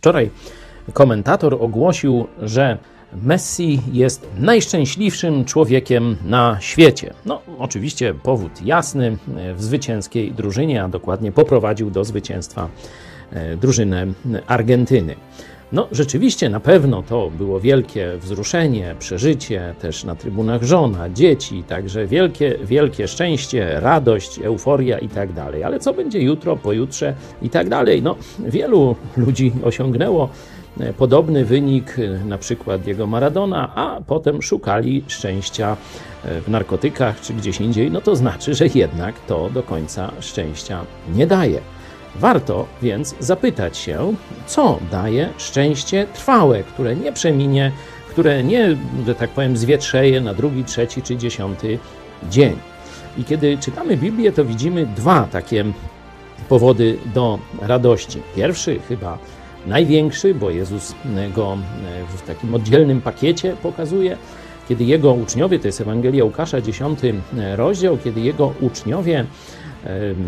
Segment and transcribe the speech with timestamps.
[0.00, 0.30] Wczoraj
[0.92, 2.78] komentator ogłosił, że
[3.22, 7.14] Messi jest najszczęśliwszym człowiekiem na świecie.
[7.26, 9.16] No, oczywiście powód jasny
[9.54, 12.68] w zwycięskiej drużynie, a dokładnie poprowadził do zwycięstwa
[13.32, 14.06] e, drużynę
[14.46, 15.16] Argentyny.
[15.72, 22.06] No, rzeczywiście na pewno to było wielkie wzruszenie, przeżycie też na trybunach żona, dzieci, także
[22.06, 25.64] wielkie, wielkie szczęście, radość, euforia i tak dalej.
[25.64, 28.02] Ale co będzie jutro, pojutrze i tak dalej?
[28.02, 30.28] No, wielu ludzi osiągnęło
[30.80, 35.76] e, podobny wynik, e, na przykład jego Maradona, a potem szukali szczęścia
[36.24, 37.90] e, w narkotykach czy gdzieś indziej.
[37.90, 40.84] No to znaczy, że jednak to do końca szczęścia
[41.14, 41.60] nie daje.
[42.16, 44.14] Warto więc zapytać się,
[44.46, 47.72] co daje szczęście trwałe, które nie przeminie,
[48.08, 51.78] które nie, że tak powiem, zwietrzeje na drugi, trzeci czy dziesiąty
[52.30, 52.56] dzień.
[53.18, 55.64] I kiedy czytamy Biblię, to widzimy dwa takie
[56.48, 58.22] powody do radości.
[58.36, 59.18] Pierwszy, chyba
[59.66, 60.94] największy, bo Jezus
[61.34, 61.58] go
[62.16, 64.16] w takim oddzielnym pakiecie pokazuje,
[64.68, 66.98] kiedy jego uczniowie, to jest Ewangelia Łukasza, 10
[67.56, 69.24] rozdział, kiedy jego uczniowie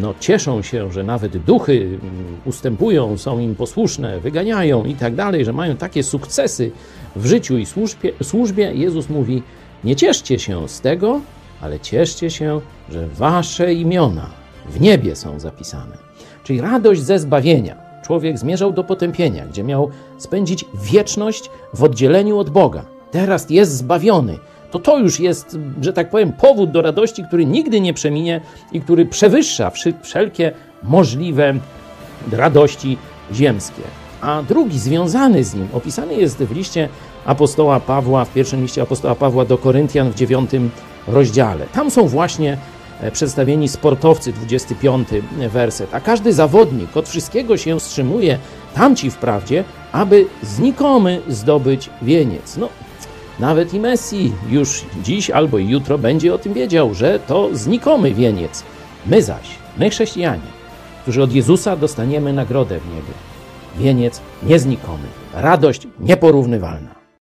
[0.00, 1.98] no, cieszą się, że nawet duchy
[2.44, 6.70] ustępują, są im posłuszne, wyganiają i tak dalej, że mają takie sukcesy
[7.16, 9.42] w życiu i służbie, służbie, Jezus mówi:
[9.84, 11.20] Nie cieszcie się z tego,
[11.60, 14.26] ale cieszcie się, że wasze imiona
[14.70, 15.98] w niebie są zapisane.
[16.44, 17.76] Czyli radość ze zbawienia.
[18.04, 22.84] Człowiek zmierzał do potępienia, gdzie miał spędzić wieczność w oddzieleniu od Boga.
[23.10, 24.38] Teraz jest zbawiony
[24.70, 28.40] to to już jest, że tak powiem, powód do radości, który nigdy nie przeminie
[28.72, 30.52] i który przewyższa wszelkie
[30.82, 31.54] możliwe
[32.32, 32.98] radości
[33.32, 33.82] ziemskie.
[34.20, 36.88] A drugi, związany z nim, opisany jest w liście
[37.24, 40.70] apostoła Pawła, w pierwszym liście apostoła Pawła do Koryntian w dziewiątym
[41.08, 41.66] rozdziale.
[41.66, 42.58] Tam są właśnie
[43.00, 45.08] e, przedstawieni sportowcy, 25
[45.52, 45.94] werset.
[45.94, 48.38] A każdy zawodnik od wszystkiego się wstrzymuje,
[48.74, 52.56] tamci wprawdzie, aby znikomy zdobyć wieniec.
[52.56, 52.68] No,
[53.38, 58.64] nawet i Messi już dziś albo jutro będzie o tym wiedział, że to znikomy wieniec.
[59.06, 59.48] My zaś,
[59.78, 60.58] my chrześcijanie,
[61.02, 63.12] którzy od Jezusa dostaniemy nagrodę w niebie.
[63.76, 66.97] Wieniec nieznikomy, radość nieporównywalna.